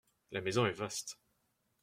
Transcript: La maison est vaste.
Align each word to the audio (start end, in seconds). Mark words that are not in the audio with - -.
La 0.31 0.41
maison 0.41 0.65
est 0.65 0.71
vaste. 0.71 1.19